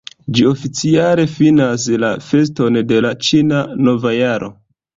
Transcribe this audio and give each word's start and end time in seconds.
Ĝi 0.37 0.45
oficiale 0.51 1.25
finas 1.33 1.85
la 2.05 2.11
feston 2.29 2.81
de 2.93 2.99
la 3.07 3.15
Ĉina 3.29 3.63
Nova 3.87 4.19
Jaro. 4.19 4.55